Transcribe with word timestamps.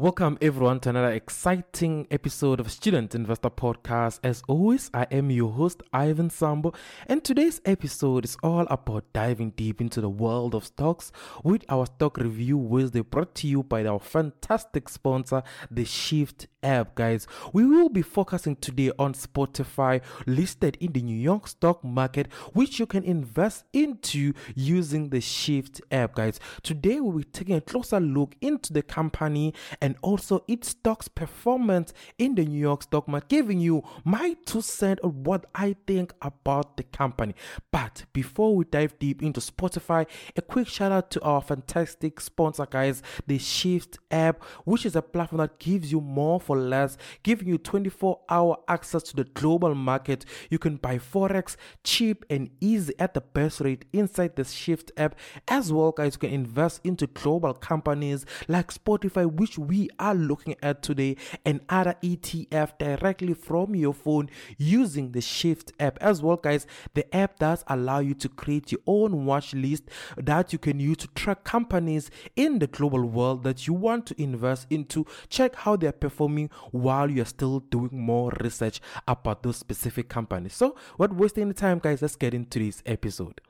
Welcome 0.00 0.38
everyone 0.40 0.80
to 0.80 0.88
another 0.88 1.10
exciting 1.10 2.06
episode 2.10 2.58
of 2.58 2.72
Student 2.72 3.14
Investor 3.14 3.50
Podcast. 3.50 4.20
As 4.24 4.42
always, 4.48 4.90
I 4.94 5.06
am 5.10 5.30
your 5.30 5.52
host 5.52 5.82
Ivyn 5.92 6.32
Sambo, 6.32 6.72
and 7.06 7.22
today's 7.22 7.60
episode 7.66 8.24
is 8.24 8.38
all 8.42 8.66
about 8.70 9.04
diving 9.12 9.50
deep 9.50 9.78
into 9.78 10.00
the 10.00 10.08
world 10.08 10.54
of 10.54 10.64
stocks 10.64 11.12
with 11.44 11.66
our 11.68 11.84
stock 11.84 12.16
review 12.16 12.56
Wednesday 12.56 13.02
brought 13.02 13.34
to 13.34 13.46
you 13.46 13.62
by 13.62 13.84
our 13.84 14.00
fantastic 14.00 14.88
sponsor, 14.88 15.42
the 15.70 15.84
Shyft 15.84 16.46
app, 16.62 16.94
guys. 16.94 17.26
We 17.52 17.66
will 17.66 17.90
be 17.90 18.00
focusing 18.00 18.56
today 18.56 18.92
on 18.98 19.12
Spotify 19.12 20.00
listed 20.26 20.78
in 20.80 20.92
the 20.92 21.02
New 21.02 21.16
York 21.18 21.46
stock 21.46 21.84
market, 21.84 22.32
which 22.54 22.78
you 22.78 22.86
can 22.86 23.04
invest 23.04 23.64
into 23.74 24.32
using 24.54 25.10
the 25.10 25.18
Shyft 25.18 25.82
app, 25.92 26.14
guys. 26.14 26.40
Today 26.62 27.00
we'll 27.00 27.18
be 27.18 27.24
taking 27.24 27.56
a 27.56 27.60
closer 27.60 28.00
look 28.00 28.34
into 28.40 28.72
the 28.72 28.82
company 28.82 29.52
and 29.82 29.89
and 29.90 29.98
also 30.02 30.44
its 30.46 30.68
stock's 30.68 31.08
performance 31.08 31.92
in 32.16 32.36
the 32.36 32.44
New 32.44 32.60
York 32.60 32.84
stock 32.84 33.08
market, 33.08 33.28
giving 33.28 33.58
you 33.58 33.82
my 34.04 34.36
two 34.46 34.60
cents 34.60 35.00
on 35.02 35.24
what 35.24 35.46
I 35.52 35.74
think 35.84 36.12
about 36.22 36.76
the 36.76 36.84
company. 36.84 37.34
But 37.72 38.04
before 38.12 38.54
we 38.54 38.66
dive 38.66 38.96
deep 39.00 39.20
into 39.20 39.40
Spotify, 39.40 40.06
a 40.36 40.42
quick 40.42 40.68
shout 40.68 40.92
out 40.92 41.10
to 41.10 41.20
our 41.22 41.40
fantastic 41.40 42.20
sponsor, 42.20 42.66
guys, 42.66 43.02
the 43.26 43.38
Shyft 43.38 43.98
app, 44.12 44.44
which 44.64 44.86
is 44.86 44.94
a 44.94 45.02
platform 45.02 45.38
that 45.38 45.58
gives 45.58 45.90
you 45.90 46.00
more 46.00 46.38
for 46.38 46.56
less, 46.56 46.96
giving 47.24 47.48
you 47.48 47.58
24 47.58 48.20
hour 48.28 48.58
access 48.68 49.02
to 49.02 49.16
the 49.16 49.24
global 49.24 49.74
market. 49.74 50.24
You 50.50 50.60
can 50.60 50.76
buy 50.76 50.98
Forex 50.98 51.56
cheap 51.82 52.24
and 52.30 52.48
easy 52.60 52.94
at 53.00 53.14
the 53.14 53.22
best 53.22 53.60
rate 53.60 53.86
inside 53.92 54.36
the 54.36 54.42
Shyft 54.42 54.92
app. 54.96 55.18
As 55.48 55.72
well, 55.72 55.90
guys, 55.90 56.14
you 56.14 56.20
can 56.20 56.30
invest 56.30 56.80
into 56.84 57.08
global 57.08 57.54
companies 57.54 58.24
like 58.46 58.72
Spotify, 58.72 59.28
which 59.28 59.58
we 59.70 59.88
are 60.00 60.16
looking 60.16 60.56
at 60.64 60.82
today 60.82 61.16
and 61.44 61.60
other 61.68 61.94
ETF 62.02 62.76
directly 62.76 63.34
from 63.34 63.76
your 63.76 63.94
phone 63.94 64.28
using 64.58 65.12
the 65.12 65.20
Shyft 65.20 65.70
app 65.78 65.96
as 66.00 66.20
well, 66.20 66.36
guys. 66.36 66.66
The 66.94 67.14
app 67.14 67.38
does 67.38 67.62
allow 67.68 68.00
you 68.00 68.14
to 68.14 68.28
create 68.28 68.72
your 68.72 68.80
own 68.88 69.26
watch 69.26 69.54
list 69.54 69.84
that 70.16 70.52
you 70.52 70.58
can 70.58 70.80
use 70.80 70.96
to 70.96 71.06
track 71.14 71.44
companies 71.44 72.10
in 72.34 72.58
the 72.58 72.66
global 72.66 73.04
world 73.04 73.44
that 73.44 73.68
you 73.68 73.72
want 73.74 74.06
to 74.06 74.20
invest 74.20 74.66
into. 74.70 75.06
Check 75.28 75.54
how 75.54 75.76
they're 75.76 75.92
performing 75.92 76.50
while 76.72 77.08
you're 77.08 77.24
still 77.24 77.60
doing 77.60 77.90
more 77.92 78.32
research 78.40 78.80
about 79.06 79.44
those 79.44 79.56
specific 79.56 80.08
companies. 80.08 80.54
So, 80.54 80.74
what 80.96 81.14
wasting 81.14 81.46
the 81.46 81.54
time, 81.54 81.78
guys? 81.78 82.02
Let's 82.02 82.16
get 82.16 82.34
into 82.34 82.58
this 82.58 82.82
episode. 82.86 83.40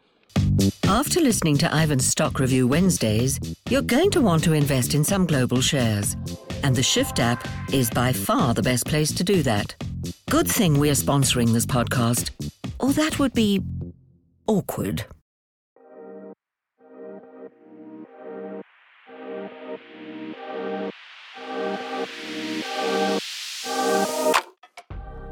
After 0.84 1.20
listening 1.20 1.56
to 1.59 1.67
Ivyn's 1.67 2.06
Stock 2.06 2.39
Review 2.39 2.67
Wednesdays, 2.67 3.39
you're 3.69 3.81
going 3.81 4.11
to 4.11 4.20
want 4.20 4.45
to 4.45 4.53
invest 4.53 4.95
in 4.95 5.05
some 5.05 5.25
global 5.25 5.61
shares. 5.61 6.17
And 6.62 6.77
the 6.77 6.83
Shyft 6.83 7.19
app 7.19 7.47
is 7.73 7.89
by 7.89 8.12
far 8.12 8.55
the 8.55 8.62
best 8.62 8.86
place 8.86 9.12
to 9.14 9.25
do 9.25 9.42
that. 9.45 9.75
Good 10.28 10.48
thing 10.48 10.78
we're 10.78 10.92
sponsoring 10.92 11.53
this 11.53 11.64
podcast, 11.64 12.31
or 12.78 12.92
that 12.92 13.19
would 13.19 13.33
be 13.33 13.62
awkward. 14.47 15.05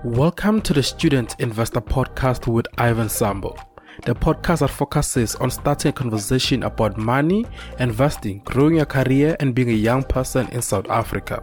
Welcome 0.05 0.63
to 0.63 0.73
the 0.73 0.83
Student 0.83 1.35
Investor 1.39 1.81
Podcast 1.81 2.47
with 2.47 2.67
Ivyn 2.79 3.11
Sambo 3.11 3.57
the 4.05 4.15
podcast 4.15 4.61
that 4.61 4.69
focuses 4.69 5.35
on 5.37 5.51
starting 5.51 5.91
a 5.91 5.93
conversation 5.93 6.63
about 6.63 6.97
money, 6.97 7.47
investing, 7.79 8.41
growing 8.45 8.77
your 8.77 8.87
career, 8.87 9.37
and 9.41 9.55
being 9.55 9.71
a 9.71 9.73
young 9.73 10.03
person 10.03 10.49
in 10.49 10.63
South 10.63 10.89
Africa. 10.89 11.43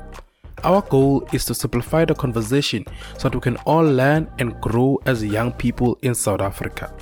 Our 0.64 0.82
goal 0.82 1.28
is 1.32 1.46
to 1.46 1.54
simplify 1.54 2.06
the 2.06 2.16
conversation 2.16 2.86
so 3.18 3.30
that 3.30 3.36
we 3.36 3.42
can 3.42 3.58
all 3.66 3.84
learn 3.84 4.28
and 4.40 4.60
grow 4.62 5.00
as 5.06 5.24
young 5.24 5.52
people 5.52 5.98
in 6.02 6.16
South 6.16 6.42
Africa. 6.42 6.94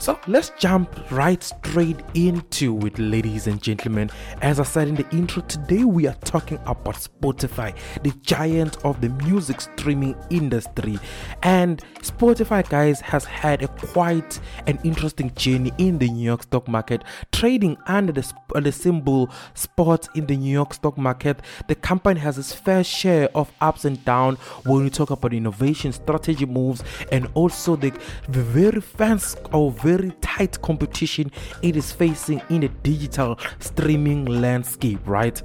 So 0.00 0.16
let's 0.28 0.50
jump 0.58 1.10
right 1.10 1.42
straight 1.42 1.98
into 2.14 2.78
it, 2.86 2.96
ladies 3.00 3.48
and 3.48 3.60
gentlemen. 3.60 4.10
As 4.40 4.60
I 4.60 4.62
said 4.62 4.86
in 4.86 4.94
the 4.94 5.08
intro, 5.10 5.42
today 5.42 5.82
we 5.82 6.06
are 6.06 6.14
talking 6.22 6.58
about 6.66 6.94
Spotify, 6.94 7.74
the 8.04 8.12
giant 8.22 8.76
of 8.84 9.00
the 9.00 9.08
music 9.08 9.60
streaming 9.60 10.14
industry. 10.30 11.00
And 11.42 11.82
Spotify, 12.00 12.68
guys, 12.68 13.00
has 13.00 13.24
had 13.24 13.64
a 13.64 13.68
quite 13.68 14.38
an 14.68 14.78
interesting 14.84 15.34
journey 15.34 15.72
in 15.78 15.98
the 15.98 16.08
New 16.08 16.24
York 16.24 16.44
stock 16.44 16.68
market, 16.68 17.02
trading 17.32 17.76
under 17.86 18.12
the, 18.12 18.32
uh, 18.54 18.60
the 18.60 18.70
symbol 18.70 19.28
spot 19.54 20.08
in 20.14 20.26
the 20.26 20.36
New 20.36 20.52
York 20.52 20.74
stock 20.74 20.96
market. 20.96 21.40
The 21.66 21.74
company 21.74 22.20
has 22.20 22.38
its 22.38 22.52
fair 22.52 22.84
share 22.84 23.30
of 23.34 23.50
ups 23.60 23.84
and 23.84 24.02
downs 24.04 24.38
when 24.64 24.84
we 24.84 24.90
talk 24.90 25.10
about 25.10 25.34
innovation, 25.34 25.92
strategy 25.92 26.46
moves, 26.46 26.84
and 27.10 27.28
also 27.34 27.74
the, 27.74 27.90
the 28.28 28.44
very 28.44 28.80
fans 28.80 29.36
of 29.52 29.87
very 29.88 30.12
tight 30.20 30.60
competition 30.60 31.30
it 31.62 31.74
is 31.74 31.90
facing 31.90 32.42
in 32.50 32.60
the 32.60 32.68
digital 32.82 33.38
streaming 33.58 34.26
landscape, 34.26 35.00
right? 35.06 35.40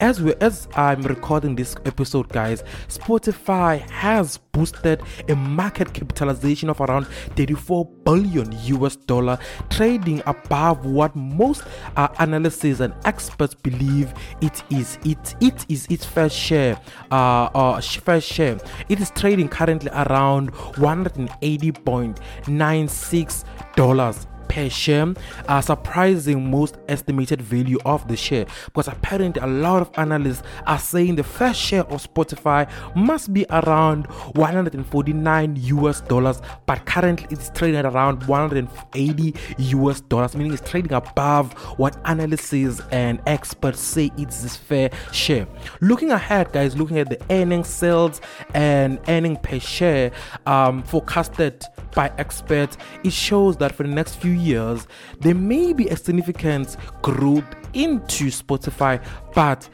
As 0.00 0.20
we 0.20 0.34
as 0.34 0.68
I'm 0.74 1.00
recording 1.02 1.56
this 1.56 1.74
episode, 1.86 2.28
guys, 2.28 2.62
Spotify 2.88 3.80
has 3.88 4.36
boosted 4.56 5.02
a 5.28 5.36
market 5.36 5.92
capitalization 5.92 6.70
of 6.70 6.80
around 6.80 7.06
34 7.36 7.84
billion 8.04 8.50
US 8.76 8.96
dollar, 8.96 9.38
trading 9.68 10.22
above 10.26 10.86
what 10.86 11.14
most 11.14 11.62
uh, 11.96 12.08
analysts 12.18 12.80
and 12.80 12.94
experts 13.04 13.52
believe 13.54 14.14
it 14.40 14.62
is. 14.70 14.98
It 15.04 15.34
it 15.40 15.66
is 15.68 15.86
its 15.90 16.06
fair 16.06 16.30
share, 16.30 16.80
uh, 17.10 17.50
uh, 17.54 17.80
fair 17.82 18.20
share. 18.22 18.58
It 18.88 19.00
is 19.00 19.10
trading 19.10 19.48
currently 19.48 19.90
around 19.92 20.52
180.96 20.52 23.44
dollars 23.76 24.26
per 24.56 24.70
share, 24.70 25.12
uh, 25.48 25.60
surprising 25.60 26.50
most 26.50 26.78
estimated 26.88 27.42
value 27.42 27.78
of 27.84 28.08
the 28.08 28.16
share 28.16 28.46
because 28.64 28.88
apparently 28.88 29.42
a 29.42 29.46
lot 29.46 29.82
of 29.82 29.90
analysts 29.98 30.42
are 30.66 30.78
saying 30.78 31.14
the 31.14 31.22
first 31.22 31.60
share 31.60 31.82
of 31.82 32.02
Spotify 32.02 32.66
must 32.96 33.34
be 33.34 33.44
around 33.50 34.06
149 34.34 35.56
US 35.56 36.00
dollars, 36.00 36.40
but 36.64 36.86
currently 36.86 37.26
it's 37.30 37.50
trading 37.50 37.76
at 37.76 37.84
around 37.84 38.26
180 38.26 39.34
US 39.58 40.00
dollars, 40.00 40.34
meaning 40.34 40.54
it's 40.54 40.70
trading 40.70 40.94
above 40.94 41.52
what 41.78 41.98
analysts 42.06 42.80
and 42.92 43.20
experts 43.26 43.78
say 43.78 44.10
it's 44.16 44.42
this 44.42 44.56
fair 44.56 44.88
share. 45.12 45.46
Looking 45.82 46.12
ahead, 46.12 46.52
guys, 46.52 46.78
looking 46.78 46.98
at 46.98 47.10
the 47.10 47.20
earnings, 47.28 47.68
sales, 47.68 48.22
and 48.54 48.98
earning 49.08 49.36
per 49.36 49.58
share 49.58 50.12
um, 50.46 50.82
forecasted 50.82 51.62
by 51.96 52.12
experts, 52.18 52.76
it 53.02 53.12
shows 53.12 53.56
that 53.56 53.74
for 53.74 53.82
the 53.82 53.88
next 53.88 54.16
few 54.16 54.30
years, 54.30 54.45
there 55.20 55.34
may 55.34 55.72
be 55.72 55.88
a 55.88 55.96
significant 55.96 56.76
growth 57.02 57.44
into 57.74 58.26
Spotify, 58.26 59.02
but 59.34 59.68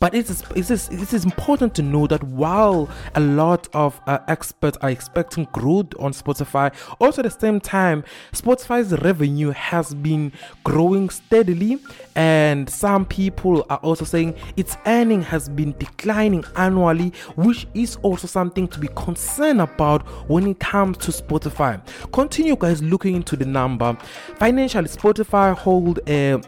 but 0.00 0.14
it 0.14 0.28
is, 0.28 0.42
it 0.54 0.70
is, 0.70 0.88
it 0.88 1.12
is 1.12 1.24
important 1.24 1.74
to 1.76 1.82
know 1.82 2.06
that 2.06 2.22
while 2.24 2.88
a 3.14 3.20
lot 3.20 3.68
of 3.72 4.00
uh, 4.06 4.18
experts 4.28 4.78
are 4.82 4.90
expecting 4.90 5.44
growth 5.52 5.88
on 5.98 6.12
Spotify, 6.12 6.72
also 7.00 7.22
at 7.22 7.32
the 7.32 7.40
same 7.40 7.60
time, 7.60 8.04
Spotify's 8.32 8.92
revenue 9.00 9.50
has 9.50 9.94
been 9.94 10.32
growing 10.64 11.10
steadily, 11.10 11.78
and 12.14 12.68
some 12.68 13.04
people 13.04 13.64
are 13.70 13.78
also 13.78 14.04
saying 14.04 14.34
its 14.56 14.76
earning 14.86 15.22
has 15.22 15.48
been 15.48 15.74
declining 15.78 16.44
annually, 16.56 17.12
which 17.36 17.66
is 17.74 17.96
also 18.02 18.26
something 18.26 18.68
to 18.68 18.78
be 18.78 18.88
concerned 18.94 19.60
about 19.60 20.02
when 20.28 20.46
it 20.46 20.58
comes 20.60 20.98
to 20.98 21.10
Spotify. 21.10 21.80
Continue, 22.12 22.56
guys, 22.56 22.82
looking 22.82 23.16
into 23.16 23.36
the 23.36 23.44
number. 23.44 23.96
Financially, 24.36 24.88
Spotify 24.88 25.56
hold 25.56 26.00
a 26.08 26.40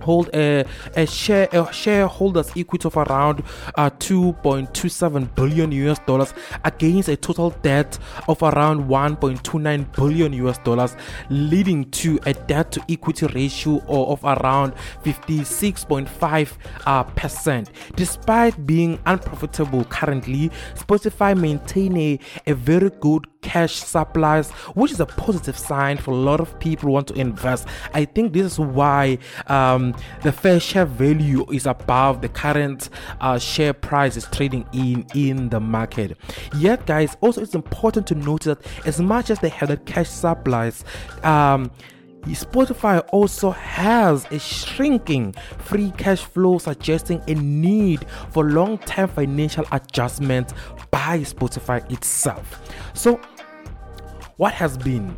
hold 0.00 0.30
a, 0.34 0.64
a 0.96 1.06
share 1.06 1.48
a 1.52 1.72
shareholders 1.72 2.50
equity 2.56 2.86
of 2.86 2.96
around 2.96 3.42
uh, 3.76 3.90
2.27 3.90 5.34
billion 5.34 5.72
US 5.72 5.98
dollars 6.06 6.34
against 6.64 7.08
a 7.08 7.16
total 7.16 7.50
debt 7.62 7.98
of 8.28 8.42
around 8.42 8.88
1.29 8.88 9.96
billion 9.96 10.32
US 10.34 10.58
dollars 10.58 10.96
leading 11.30 11.90
to 11.90 12.18
a 12.26 12.34
debt 12.34 12.72
to 12.72 12.82
equity 12.88 13.26
ratio 13.26 13.82
of 13.88 14.22
around 14.24 14.74
56.5 15.04 16.52
uh, 16.86 17.02
percent 17.02 17.70
despite 17.94 18.66
being 18.66 18.98
unprofitable 19.06 19.84
currently 19.84 20.50
Spotify 20.74 21.38
maintain 21.38 21.96
a, 21.96 22.18
a 22.46 22.54
very 22.54 22.90
good 23.00 23.26
cash 23.46 23.74
supplies, 23.76 24.50
which 24.74 24.90
is 24.90 24.98
a 24.98 25.06
positive 25.06 25.56
sign 25.56 25.96
for 25.96 26.10
a 26.10 26.16
lot 26.16 26.40
of 26.40 26.58
people 26.58 26.88
who 26.88 26.92
want 26.92 27.06
to 27.06 27.14
invest. 27.14 27.66
I 27.94 28.04
think 28.04 28.32
this 28.32 28.52
is 28.52 28.58
why 28.58 29.18
um, 29.46 29.85
the 30.22 30.32
fair 30.32 30.58
share 30.60 30.86
value 30.86 31.44
is 31.50 31.66
above 31.66 32.22
the 32.22 32.28
current 32.28 32.88
uh, 33.20 33.38
share 33.38 33.72
price 33.72 34.16
is 34.16 34.26
trading 34.32 34.66
in 34.72 35.06
in 35.14 35.48
the 35.48 35.60
market. 35.60 36.16
Yet, 36.56 36.86
guys, 36.86 37.16
also 37.20 37.42
it's 37.42 37.54
important 37.54 38.06
to 38.08 38.14
notice 38.14 38.56
that 38.56 38.86
as 38.86 39.00
much 39.00 39.30
as 39.30 39.38
they 39.40 39.48
have 39.50 39.68
the 39.68 39.76
cash 39.78 40.08
supplies, 40.08 40.84
um, 41.22 41.70
Spotify 42.34 43.06
also 43.12 43.50
has 43.50 44.24
a 44.32 44.38
shrinking 44.38 45.32
free 45.58 45.92
cash 45.92 46.24
flow, 46.24 46.58
suggesting 46.58 47.22
a 47.28 47.34
need 47.34 48.06
for 48.30 48.44
long 48.44 48.78
term 48.78 49.08
financial 49.08 49.64
adjustment 49.72 50.52
by 50.90 51.20
Spotify 51.20 51.88
itself. 51.92 52.60
So, 52.94 53.20
what 54.38 54.52
has 54.54 54.76
been, 54.76 55.16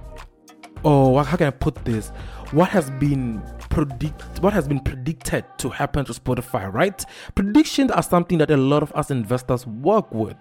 or 0.82 1.24
how 1.24 1.36
can 1.36 1.46
I 1.46 1.50
put 1.50 1.76
this? 1.84 2.10
What 2.50 2.68
has 2.70 2.90
been 2.92 3.42
predict 3.78 4.40
what 4.40 4.52
has 4.52 4.66
been 4.66 4.80
predicted 4.80 5.44
to 5.58 5.68
happen 5.68 6.04
to 6.04 6.12
Spotify, 6.12 6.72
right? 6.72 7.04
Predictions 7.36 7.92
are 7.92 8.02
something 8.02 8.38
that 8.38 8.50
a 8.50 8.56
lot 8.56 8.82
of 8.82 8.90
us 8.92 9.12
investors 9.12 9.68
work 9.68 10.12
with. 10.12 10.36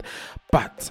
But 0.51 0.89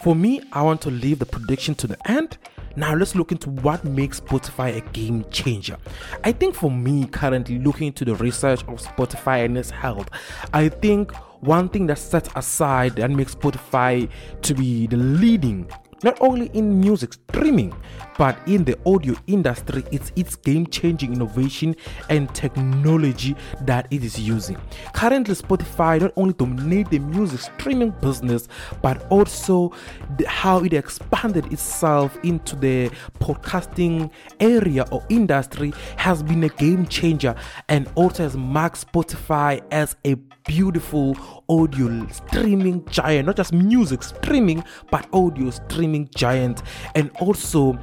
for 0.00 0.14
me, 0.14 0.42
I 0.52 0.60
want 0.60 0.82
to 0.82 0.90
leave 0.90 1.18
the 1.18 1.24
prediction 1.24 1.74
to 1.76 1.86
the 1.86 2.10
end. 2.10 2.36
Now 2.76 2.94
let's 2.94 3.14
look 3.14 3.32
into 3.32 3.48
what 3.48 3.86
makes 3.86 4.20
Spotify 4.20 4.76
a 4.76 4.80
game 4.90 5.24
changer. 5.30 5.78
I 6.24 6.32
think 6.32 6.54
for 6.54 6.70
me, 6.70 7.06
currently 7.06 7.58
looking 7.58 7.86
into 7.86 8.04
the 8.04 8.16
research 8.16 8.60
of 8.64 8.82
Spotify 8.82 9.46
and 9.46 9.56
its 9.56 9.70
health, 9.70 10.10
I 10.52 10.68
think 10.68 11.12
one 11.40 11.70
thing 11.70 11.86
that 11.86 11.98
sets 11.98 12.28
aside 12.36 12.98
and 12.98 13.16
makes 13.16 13.34
Spotify 13.34 14.10
to 14.42 14.54
be 14.54 14.86
the 14.88 14.98
leading 14.98 15.70
not 16.02 16.16
only 16.20 16.46
in 16.54 16.80
music 16.80 17.12
streaming 17.12 17.74
but 18.16 18.36
in 18.46 18.64
the 18.64 18.76
audio 18.84 19.14
industry 19.26 19.84
it's 19.92 20.12
its 20.16 20.36
game-changing 20.36 21.12
innovation 21.12 21.74
and 22.10 22.34
technology 22.34 23.36
that 23.62 23.86
it 23.90 24.02
is 24.02 24.18
using. 24.18 24.56
Currently 24.92 25.34
spotify 25.34 26.00
not 26.00 26.12
only 26.16 26.34
dominate 26.34 26.90
the 26.90 26.98
music 26.98 27.40
streaming 27.40 27.90
business 28.00 28.48
but 28.82 29.06
also 29.10 29.72
the, 30.16 30.26
how 30.28 30.64
it 30.64 30.72
expanded 30.72 31.52
itself 31.52 32.18
into 32.22 32.56
the 32.56 32.90
podcasting 33.20 34.10
area 34.40 34.84
or 34.90 35.04
industry 35.08 35.72
has 35.96 36.22
been 36.22 36.44
a 36.44 36.48
game 36.48 36.86
changer 36.86 37.34
and 37.68 37.88
also 37.94 38.24
has 38.24 38.36
marked 38.36 38.90
spotify 38.90 39.62
as 39.70 39.96
a 40.04 40.16
beautiful 40.48 41.16
audio 41.48 42.04
streaming 42.08 42.84
giant, 42.86 43.26
not 43.26 43.36
just 43.36 43.52
music 43.52 44.02
streaming, 44.02 44.64
but 44.90 45.06
audio 45.12 45.50
streaming 45.50 46.08
giant, 46.16 46.62
and 46.96 47.12
also 47.20 47.78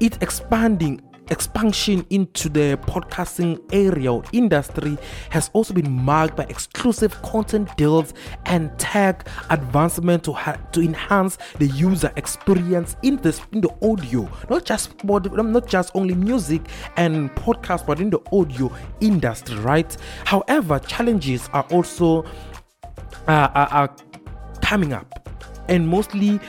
it 0.00 0.20
expanding 0.22 1.00
expansion 1.30 2.06
into 2.10 2.48
the 2.48 2.78
podcasting 2.82 3.60
area 3.72 4.12
or 4.12 4.22
industry 4.32 4.96
has 5.30 5.50
also 5.52 5.74
been 5.74 5.90
marked 5.90 6.36
by 6.36 6.44
exclusive 6.44 7.20
content 7.22 7.74
deals 7.76 8.14
and 8.46 8.76
tech 8.78 9.28
advancement 9.50 10.24
to 10.24 10.32
ha- 10.32 10.58
to 10.72 10.80
enhance 10.80 11.38
the 11.58 11.66
user 11.66 12.12
experience 12.16 12.96
in 13.02 13.16
this 13.16 13.40
in 13.52 13.60
the 13.60 13.70
audio. 13.82 14.28
Not 14.48 14.64
just 14.64 15.02
not 15.04 15.66
just 15.66 15.90
only 15.94 16.14
music 16.14 16.62
and 16.96 17.30
podcast 17.30 17.86
but 17.86 18.00
in 18.00 18.10
the 18.10 18.20
audio 18.32 18.70
industry 19.00 19.56
right? 19.58 19.96
However 20.24 20.78
challenges 20.78 21.48
are 21.52 21.66
also 21.70 22.24
uh, 23.28 23.48
are, 23.54 23.68
are 23.68 23.96
coming 24.60 24.92
up 24.92 25.28
and 25.68 25.86
mostly 25.86 26.40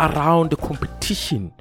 around 0.00 0.50
the 0.50 0.56
competition 0.56 1.52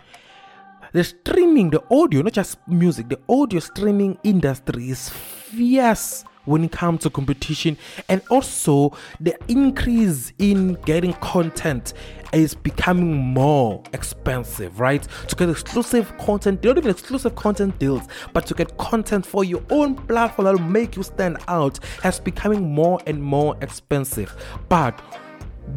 the 0.93 1.03
streaming 1.03 1.69
the 1.69 1.83
audio 1.91 2.21
not 2.21 2.33
just 2.33 2.57
music 2.67 3.09
the 3.09 3.19
audio 3.29 3.59
streaming 3.59 4.17
industry 4.23 4.89
is 4.89 5.09
fierce 5.09 6.23
when 6.45 6.63
it 6.63 6.71
comes 6.71 7.01
to 7.03 7.09
competition. 7.09 7.77
And 8.07 8.21
also 8.29 8.97
the 9.19 9.37
increase 9.47 10.33
in 10.39 10.73
getting 10.85 11.13
content 11.13 11.93
is 12.33 12.55
becoming 12.55 13.17
more 13.17 13.83
expensive 13.93 14.79
right? 14.79 15.07
To 15.27 15.35
get 15.35 15.49
exclusive 15.49 16.17
content 16.17 16.63
not 16.63 16.77
even 16.77 16.89
exclusive 16.89 17.35
content 17.35 17.77
deals 17.79 18.03
but 18.33 18.45
to 18.47 18.53
get 18.53 18.77
content 18.77 19.25
for 19.25 19.43
your 19.43 19.63
own 19.69 19.95
platform 19.95 20.45
that 20.45 20.53
will 20.53 20.69
make 20.69 20.95
you 20.95 21.03
stand 21.03 21.37
out 21.47 21.79
has 22.01 22.19
becoming 22.19 22.73
more 22.73 22.99
and 23.05 23.21
more 23.21 23.55
expensive. 23.61 24.35
But 24.69 24.99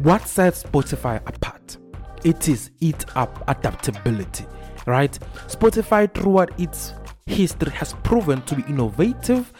what 0.01 0.27
sets 0.27 0.63
spotify 0.63 1.17
apart? 1.27 1.77
It 2.23 2.47
is 2.47 2.71
its 2.79 3.05
adaptability 3.15 4.45
right? 4.85 5.17
Spotify 5.47 6.13
throughout 6.13 6.59
its 6.59 6.93
history 7.25 7.71
has 7.71 7.93
proven 8.03 8.41
to 8.43 8.55
be 8.55 8.63
innovative 8.63 9.53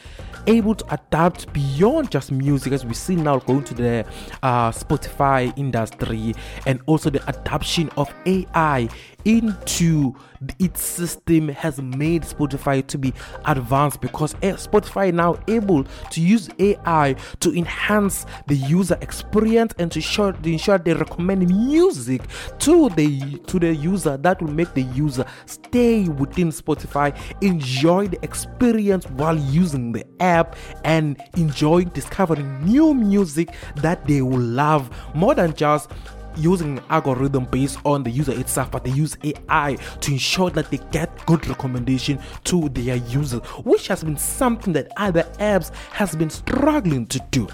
able 0.47 0.75
to 0.75 0.93
adapt 0.93 1.51
beyond 1.53 2.11
just 2.11 2.31
music 2.31 2.73
as 2.73 2.85
we 2.85 2.93
see 2.93 3.15
now 3.15 3.39
going 3.39 3.63
to 3.63 3.73
the 3.73 4.05
uh, 4.41 4.71
spotify 4.71 5.57
industry 5.57 6.33
and 6.65 6.81
also 6.85 7.09
the 7.09 7.25
adoption 7.29 7.89
of 7.97 8.13
ai 8.25 8.89
into 9.25 10.15
its 10.59 10.81
system 10.81 11.47
has 11.47 11.81
made 11.81 12.23
Spotify 12.23 12.85
to 12.87 12.97
be 12.97 13.13
advanced 13.45 14.01
because 14.01 14.35
eh, 14.41 14.53
Spotify 14.53 15.13
now 15.13 15.37
able 15.47 15.85
to 16.11 16.21
use 16.21 16.49
AI 16.59 17.15
to 17.39 17.55
enhance 17.55 18.25
the 18.47 18.55
user 18.55 18.97
experience 19.01 19.73
and 19.79 19.91
to 19.91 19.99
ensure, 19.99 20.33
to 20.33 20.51
ensure 20.51 20.77
they 20.77 20.93
recommend 20.93 21.47
music 21.47 22.21
to 22.59 22.89
the 22.89 23.37
to 23.47 23.59
the 23.59 23.73
user 23.73 24.17
that 24.17 24.41
will 24.41 24.51
make 24.51 24.73
the 24.73 24.81
user 24.81 25.25
stay 25.45 26.07
within 26.09 26.49
Spotify, 26.49 27.15
enjoy 27.41 28.07
the 28.07 28.23
experience 28.23 29.05
while 29.11 29.37
using 29.37 29.91
the 29.91 30.05
app 30.19 30.55
and 30.83 31.21
enjoy 31.37 31.83
discovering 31.85 32.63
new 32.65 32.93
music 32.93 33.49
that 33.77 34.05
they 34.05 34.21
will 34.21 34.39
love. 34.39 34.89
More 35.15 35.35
than 35.35 35.53
just 35.53 35.89
using 36.37 36.77
an 36.77 36.83
algorithm 36.89 37.45
based 37.45 37.79
on 37.85 38.03
the 38.03 38.09
user 38.09 38.37
itself, 38.39 38.71
but 38.71 38.83
they 38.83 38.91
use 38.91 39.17
AI 39.23 39.77
to 40.01 40.11
ensure 40.11 40.49
that 40.51 40.69
they 40.69 40.77
get 40.91 41.25
good 41.25 41.47
recommendation 41.47 42.19
to 42.45 42.69
their 42.69 42.95
users, 42.95 43.41
which 43.63 43.87
has 43.87 44.03
been 44.03 44.17
something 44.17 44.73
that 44.73 44.91
other 44.97 45.23
apps 45.39 45.73
has 45.91 46.15
been 46.15 46.29
struggling 46.29 47.05
to 47.07 47.19
do. 47.31 47.47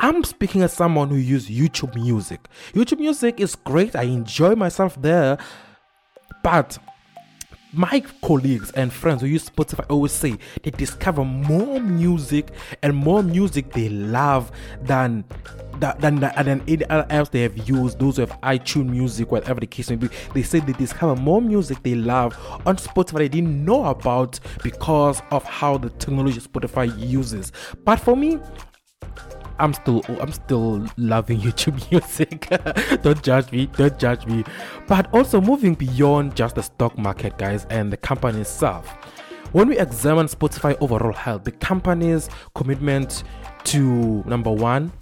I'm 0.00 0.24
speaking 0.24 0.62
as 0.62 0.72
someone 0.72 1.10
who 1.10 1.16
uses 1.16 1.50
YouTube 1.50 1.94
Music. 1.94 2.40
YouTube 2.72 3.00
Music 3.00 3.38
is 3.38 3.54
great. 3.54 3.94
I 3.94 4.04
enjoy 4.04 4.54
myself 4.54 5.00
there, 5.00 5.36
but 6.42 6.78
my 7.72 8.02
colleagues 8.22 8.70
and 8.72 8.92
friends 8.92 9.22
who 9.22 9.28
use 9.28 9.48
Spotify 9.48 9.84
always 9.88 10.12
say 10.12 10.36
they 10.62 10.70
discover 10.70 11.24
more 11.24 11.80
music 11.80 12.48
and 12.82 12.94
more 12.94 13.22
music 13.22 13.72
they 13.72 13.88
love 13.88 14.50
than 14.82 15.24
than, 15.78 15.98
than, 16.00 16.16
than 16.20 16.62
any 16.68 16.84
other 16.90 17.06
apps 17.08 17.30
they 17.30 17.42
have 17.42 17.56
used, 17.68 17.98
those 17.98 18.16
who 18.16 18.22
have 18.22 18.38
iTunes 18.42 18.90
Music, 18.90 19.30
whatever 19.30 19.60
the 19.60 19.66
case 19.66 19.88
may 19.88 19.96
be. 19.96 20.08
They 20.34 20.42
say 20.42 20.60
they 20.60 20.72
discover 20.72 21.16
more 21.16 21.40
music 21.40 21.82
they 21.82 21.94
love 21.94 22.36
on 22.66 22.76
Spotify 22.76 23.18
they 23.18 23.28
didn't 23.28 23.64
know 23.64 23.86
about 23.86 24.38
because 24.62 25.22
of 25.30 25.44
how 25.44 25.78
the 25.78 25.90
technology 25.90 26.40
Spotify 26.40 26.92
uses. 26.98 27.52
But 27.84 28.00
for 28.00 28.16
me, 28.16 28.38
I'm 29.60 29.74
still 29.74 30.02
I'm 30.20 30.32
still 30.32 30.86
loving 30.96 31.40
YouTube 31.46 31.90
music. 31.90 32.48
don't 33.02 33.22
judge 33.22 33.52
me, 33.52 33.66
don't 33.66 33.98
judge 33.98 34.26
me. 34.26 34.44
But 34.88 35.12
also 35.14 35.40
moving 35.40 35.74
beyond 35.74 36.34
just 36.34 36.54
the 36.56 36.62
stock 36.62 36.98
market, 36.98 37.38
guys, 37.38 37.66
and 37.70 37.92
the 37.92 37.96
company 37.96 38.40
itself. 38.40 38.88
When 39.52 39.68
we 39.68 39.78
examine 39.78 40.26
Spotify 40.26 40.76
overall 40.80 41.12
health, 41.12 41.44
the 41.44 41.50
company's 41.52 42.28
commitment 42.54 43.24
to 43.64 44.22
number 44.24 44.50
one, 44.52 44.92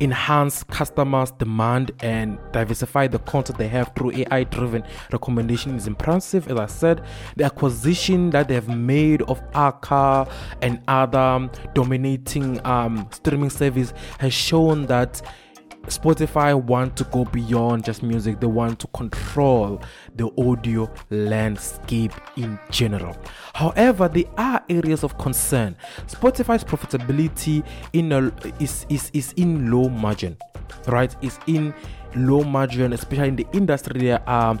enhance 0.00 0.62
customers' 0.64 1.30
demand 1.32 1.92
and 2.00 2.38
diversify 2.52 3.06
the 3.06 3.18
content 3.20 3.58
they 3.58 3.68
have 3.68 3.92
through 3.94 4.12
AI 4.12 4.44
driven 4.44 4.82
recommendation 5.12 5.74
is 5.76 5.86
impressive. 5.86 6.48
As 6.48 6.58
I 6.58 6.66
said, 6.66 7.04
the 7.36 7.44
acquisition 7.44 8.30
that 8.30 8.48
they 8.48 8.54
have 8.54 8.68
made 8.68 9.22
of 9.22 9.42
Arca 9.54 10.28
and 10.62 10.80
other 10.88 11.50
dominating 11.74 12.64
um, 12.66 13.08
streaming 13.12 13.50
service 13.50 13.92
has 14.18 14.32
shown 14.32 14.86
that 14.86 15.22
Spotify 15.88 16.60
want 16.60 16.96
to 16.96 17.04
go 17.04 17.24
beyond 17.24 17.84
just 17.84 18.02
music, 18.02 18.40
they 18.40 18.46
want 18.46 18.78
to 18.80 18.86
control 18.88 19.80
the 20.16 20.30
audio 20.40 20.90
landscape 21.10 22.12
in 22.36 22.58
general. 22.70 23.16
However, 23.54 24.08
there 24.08 24.24
are 24.36 24.62
areas 24.68 25.02
of 25.04 25.18
concern. 25.18 25.76
Spotify's 26.06 26.64
profitability 26.64 27.64
in 27.92 28.12
a, 28.12 28.32
is, 28.60 28.86
is, 28.88 29.10
is 29.12 29.32
in 29.32 29.70
low 29.70 29.88
margin, 29.88 30.36
right? 30.86 31.14
Is 31.22 31.38
in 31.46 31.74
low 32.14 32.42
margin, 32.42 32.92
especially 32.92 33.28
in 33.28 33.36
the 33.36 33.46
industry 33.52 34.00
there 34.00 34.22
are 34.28 34.58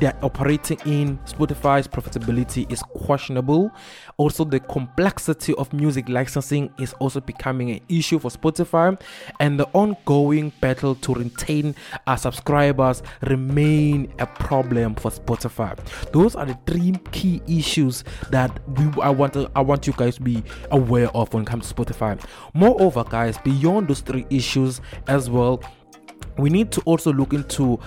they're 0.00 0.16
operating 0.22 0.78
in 0.86 1.18
Spotify's 1.18 1.86
profitability 1.86 2.70
is 2.70 2.82
questionable. 2.82 3.70
Also, 4.16 4.44
the 4.44 4.60
complexity 4.60 5.54
of 5.54 5.72
music 5.72 6.08
licensing 6.08 6.72
is 6.78 6.92
also 6.94 7.20
becoming 7.20 7.70
an 7.70 7.80
issue 7.88 8.18
for 8.18 8.30
Spotify, 8.30 9.00
and 9.40 9.58
the 9.58 9.68
ongoing 9.72 10.52
battle 10.60 10.94
to 10.96 11.14
retain 11.14 11.74
our 12.06 12.16
subscribers 12.16 13.02
remain 13.22 14.12
a 14.18 14.26
problem 14.26 14.94
for 14.96 15.10
Spotify. 15.10 15.78
Those 16.12 16.34
are 16.34 16.46
the 16.46 16.58
three 16.66 16.92
key 17.12 17.40
issues 17.46 18.04
that 18.30 18.60
we 18.78 19.02
I 19.02 19.10
want 19.10 19.36
I 19.54 19.60
want 19.60 19.86
you 19.86 19.92
guys 19.96 20.16
to 20.16 20.22
be 20.22 20.42
aware 20.70 21.08
of 21.16 21.32
when 21.32 21.44
it 21.44 21.46
comes 21.46 21.72
to 21.72 21.74
Spotify. 21.74 22.20
Moreover, 22.52 23.04
guys, 23.04 23.38
beyond 23.38 23.88
those 23.88 24.00
three 24.00 24.26
issues 24.30 24.80
as 25.08 25.30
well, 25.30 25.62
we 26.38 26.50
need 26.50 26.70
to 26.72 26.80
also 26.82 27.12
look 27.12 27.32
into 27.32 27.78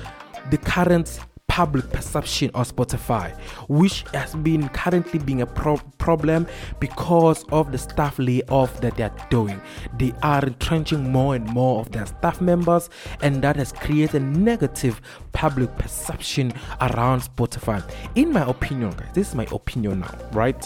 the 0.49 0.57
current 0.57 1.19
public 1.57 1.89
perception 1.89 2.51
of 2.53 2.71
Spotify, 2.71 3.35
which 3.67 4.03
has 4.13 4.35
been 4.35 4.69
currently 4.69 5.17
being 5.17 5.41
a 5.41 5.45
pro- 5.47 5.81
problem 5.97 6.45
because 6.79 7.43
of 7.45 7.71
the 7.71 7.79
staff 7.79 8.19
layoff 8.19 8.79
that 8.81 8.95
they 8.95 9.01
are 9.01 9.27
doing. 9.31 9.59
They 9.97 10.13
are 10.21 10.43
entrenching 10.43 11.11
more 11.11 11.33
and 11.33 11.47
more 11.47 11.79
of 11.79 11.91
their 11.91 12.05
staff 12.05 12.41
members, 12.41 12.91
and 13.23 13.41
that 13.41 13.55
has 13.55 13.71
created 13.71 14.21
negative 14.21 15.01
public 15.31 15.75
perception 15.79 16.53
around 16.79 17.21
Spotify. 17.21 17.83
In 18.13 18.31
my 18.31 18.47
opinion, 18.47 18.91
guys, 18.91 19.09
this 19.15 19.29
is 19.29 19.33
my 19.33 19.47
opinion 19.51 20.01
now, 20.01 20.15
right? 20.33 20.63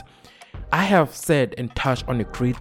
I 0.73 0.83
have 0.83 1.15
said 1.15 1.55
and 1.57 1.73
touched 1.73 2.05
on 2.09 2.19
a 2.19 2.25
great 2.25 2.57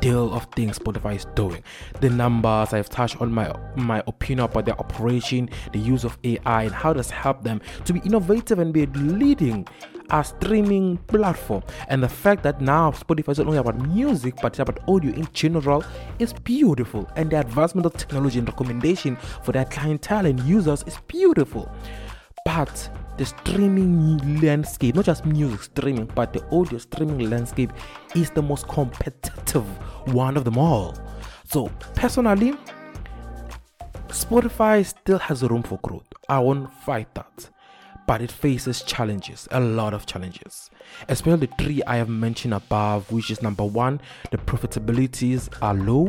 deal 0.00 0.32
of 0.34 0.44
things 0.56 0.78
Spotify 0.78 1.16
is 1.16 1.26
doing. 1.34 1.62
The 2.00 2.10
numbers 2.10 2.72
I've 2.72 2.88
touched 2.88 3.20
on 3.20 3.32
my 3.32 3.52
my 3.76 4.02
opinion 4.06 4.44
about 4.44 4.66
their 4.66 4.78
operation, 4.78 5.50
the 5.72 5.78
use 5.78 6.04
of 6.04 6.18
AI, 6.24 6.64
and 6.64 6.72
how 6.72 6.92
does 6.92 7.10
help 7.10 7.42
them 7.42 7.60
to 7.84 7.92
be 7.92 8.00
innovative 8.00 8.58
and 8.58 8.72
be 8.72 8.86
leading 8.86 9.66
a 10.10 10.24
streaming 10.24 10.96
platform. 11.06 11.62
And 11.88 12.02
the 12.02 12.08
fact 12.08 12.42
that 12.42 12.60
now 12.60 12.90
Spotify 12.90 13.30
is 13.30 13.38
not 13.38 13.46
only 13.46 13.58
about 13.58 13.78
music 13.88 14.34
but 14.42 14.48
it's 14.48 14.58
about 14.58 14.80
audio 14.88 15.12
in 15.12 15.28
general 15.32 15.84
is 16.18 16.32
beautiful. 16.32 17.08
And 17.16 17.30
the 17.30 17.40
advancement 17.40 17.86
of 17.86 17.94
technology 17.94 18.38
and 18.38 18.48
recommendation 18.48 19.16
for 19.42 19.52
their 19.52 19.64
clientele 19.66 20.26
and 20.26 20.40
users 20.40 20.82
is 20.84 20.98
beautiful. 21.06 21.70
But 22.44 22.90
the 23.20 23.26
streaming 23.26 24.40
landscape, 24.40 24.94
not 24.94 25.04
just 25.04 25.26
music 25.26 25.62
streaming, 25.62 26.06
but 26.14 26.32
the 26.32 26.42
audio 26.56 26.78
streaming 26.78 27.28
landscape 27.28 27.70
is 28.16 28.30
the 28.30 28.40
most 28.40 28.66
competitive 28.66 29.66
one 30.14 30.38
of 30.38 30.44
them 30.44 30.56
all. 30.56 30.96
So, 31.44 31.70
personally, 31.94 32.54
Spotify 34.08 34.86
still 34.86 35.18
has 35.18 35.42
room 35.42 35.62
for 35.62 35.78
growth. 35.82 36.06
I 36.30 36.38
won't 36.38 36.72
fight 36.72 37.14
that. 37.14 37.50
But 38.06 38.22
it 38.22 38.32
faces 38.32 38.80
challenges, 38.84 39.46
a 39.50 39.60
lot 39.60 39.92
of 39.92 40.06
challenges. 40.06 40.70
Especially 41.10 41.46
the 41.46 41.52
three 41.62 41.82
I 41.86 41.96
have 41.96 42.08
mentioned 42.08 42.54
above, 42.54 43.12
which 43.12 43.30
is 43.30 43.42
number 43.42 43.66
one, 43.66 44.00
the 44.30 44.38
profitabilities 44.38 45.50
are 45.60 45.74
low 45.74 46.08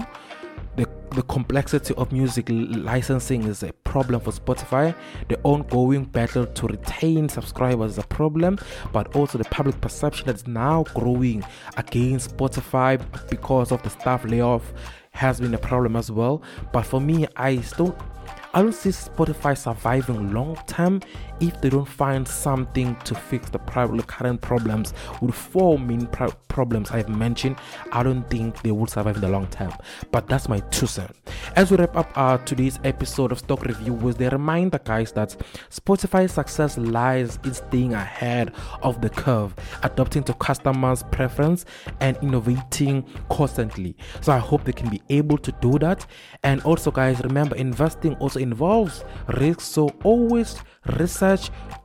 the, 1.15 1.23
complexity 1.23 1.93
of 1.95 2.11
music 2.11 2.47
licensing 2.49 3.43
is 3.43 3.63
a 3.63 3.73
problem 3.83 4.21
for 4.21 4.31
Spotify. 4.31 4.95
The 5.27 5.39
ongoing 5.43 6.05
battle 6.05 6.45
to 6.45 6.67
retain 6.67 7.29
subscribers 7.29 7.93
is 7.93 7.97
a 7.97 8.03
problem, 8.03 8.57
but 8.91 9.15
also 9.15 9.37
the 9.37 9.45
public 9.45 9.79
perception 9.81 10.27
that's 10.27 10.47
now 10.47 10.83
growing 10.93 11.43
against 11.77 12.35
Spotify 12.35 12.99
because 13.29 13.71
of 13.71 13.81
the 13.83 13.89
staff 13.89 14.25
layoff 14.25 14.73
has 15.11 15.39
been 15.39 15.53
a 15.53 15.57
problem 15.57 15.95
as 15.95 16.11
well. 16.11 16.41
But 16.71 16.83
for 16.83 17.01
me, 17.01 17.27
I 17.35 17.61
still 17.61 17.95
I 18.53 18.61
don't 18.61 18.73
see 18.73 18.89
Spotify 18.89 19.57
surviving 19.57 20.33
long 20.33 20.57
term 20.67 21.01
if 21.41 21.59
they 21.59 21.69
don't 21.69 21.87
find 21.87 22.27
something 22.27 22.95
to 22.97 23.15
fix 23.15 23.49
the 23.49 23.59
current 23.59 24.41
problems 24.41 24.93
with 25.21 25.35
four 25.35 25.79
main 25.79 26.05
pro- 26.07 26.31
problems 26.47 26.91
I've 26.91 27.09
mentioned. 27.09 27.57
I 27.91 28.03
don't 28.03 28.29
think 28.29 28.61
they 28.61 28.71
will 28.71 28.87
survive 28.87 29.15
in 29.15 29.21
the 29.21 29.29
long 29.29 29.47
term. 29.47 29.73
But 30.11 30.27
that's 30.27 30.47
my 30.47 30.59
two 30.71 30.87
cents. 30.87 31.17
As 31.55 31.71
we 31.71 31.77
wrap 31.77 31.95
up 31.95 32.11
our 32.15 32.37
today's 32.39 32.79
episode 32.83 33.31
of 33.31 33.39
Stock 33.39 33.63
Review, 33.63 33.93
with 33.93 34.17
the 34.17 34.29
reminder, 34.29 34.79
guys, 34.83 35.11
that 35.13 35.35
Spotify's 35.69 36.33
success 36.33 36.77
lies 36.77 37.39
in 37.43 37.53
staying 37.53 37.93
ahead 37.93 38.53
of 38.83 39.01
the 39.01 39.09
curve, 39.09 39.55
adapting 39.83 40.23
to 40.23 40.33
customers' 40.35 41.03
preference, 41.11 41.65
and 41.99 42.17
innovating 42.21 43.05
constantly. 43.29 43.95
So 44.21 44.31
I 44.31 44.37
hope 44.37 44.63
they 44.63 44.73
can 44.73 44.89
be 44.89 45.01
able 45.09 45.37
to 45.39 45.51
do 45.53 45.79
that. 45.79 46.05
And 46.43 46.61
also, 46.61 46.91
guys, 46.91 47.21
remember 47.21 47.55
investing 47.55 48.15
also 48.15 48.39
involves 48.39 49.03
risk, 49.27 49.61
so 49.61 49.89
always 50.03 50.57
research 50.99 51.30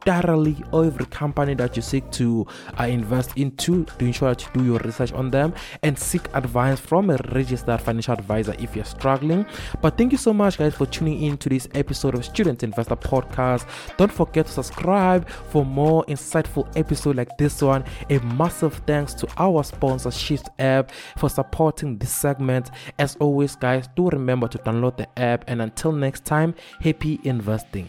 thoroughly 0.07 0.57
every 0.73 1.05
company 1.07 1.53
that 1.55 1.75
you 1.75 1.83
seek 1.83 2.09
to 2.13 2.47
uh, 2.79 2.85
invest 2.85 3.37
into 3.37 3.85
to 3.85 4.05
ensure 4.05 4.29
that 4.33 4.43
you 4.43 4.49
do 4.55 4.65
your 4.65 4.79
research 4.79 5.13
on 5.13 5.31
them 5.31 5.53
and 5.83 5.99
seek 5.99 6.23
advice 6.35 6.79
from 6.79 7.11
a 7.11 7.17
registered 7.33 7.81
financial 7.81 8.15
advisor 8.15 8.55
if 8.59 8.77
you're 8.77 8.85
struggling. 8.85 9.45
But 9.83 9.99
thank 9.99 10.13
you 10.13 10.19
so 10.19 10.33
much, 10.33 10.59
guys, 10.59 10.75
for 10.75 10.87
tuning 10.87 11.23
in 11.23 11.37
to 11.39 11.49
this 11.49 11.69
episode 11.75 12.15
of 12.15 12.25
Student 12.25 12.63
Investor 12.63 12.97
Podcast. 12.97 13.67
Don't 13.97 14.13
forget 14.13 14.47
to 14.47 14.53
subscribe 14.53 15.29
for 15.29 15.65
more 15.65 16.05
insightful 16.05 16.69
episodes 16.77 17.17
like 17.17 17.37
this 17.37 17.61
one. 17.61 17.85
A 18.09 18.19
massive 18.21 18.75
thanks 18.87 19.13
to 19.15 19.29
our 19.39 19.65
sponsor, 19.65 20.11
Shyft 20.11 20.49
App, 20.61 20.93
for 21.19 21.29
supporting 21.29 21.99
this 21.99 22.13
segment. 22.13 22.71
As 22.99 23.17
always, 23.17 23.57
guys, 23.57 23.89
do 23.97 24.09
remember 24.09 24.47
to 24.49 24.59
download 24.59 24.97
the 24.97 25.19
app. 25.19 25.45
And 25.49 25.61
until 25.61 25.91
next 25.91 26.25
time, 26.25 26.55
happy 26.81 27.19
investing. 27.25 27.89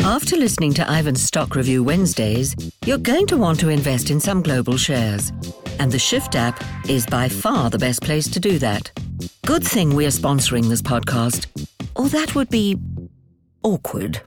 After 0.00 0.36
listening 0.36 0.72
to 0.74 0.90
Ivyn's 0.90 1.22
Stock 1.22 1.54
Review 1.54 1.82
Wednesdays, 1.82 2.54
you're 2.84 2.98
going 2.98 3.26
to 3.26 3.36
want 3.36 3.60
to 3.60 3.68
invest 3.68 4.10
in 4.10 4.20
some 4.20 4.42
global 4.42 4.76
shares. 4.76 5.30
And 5.78 5.92
the 5.92 5.98
Shyft 5.98 6.34
app 6.34 6.62
is 6.88 7.04
by 7.06 7.28
far 7.28 7.70
the 7.70 7.78
best 7.78 8.02
place 8.02 8.28
to 8.30 8.40
do 8.40 8.58
that. 8.58 8.90
Good 9.44 9.64
thing 9.64 9.94
we're 9.94 10.08
sponsoring 10.08 10.68
this 10.68 10.82
podcast, 10.82 11.46
or 11.94 12.08
that 12.08 12.34
would 12.34 12.48
be 12.48 12.78
awkward. 13.62 14.20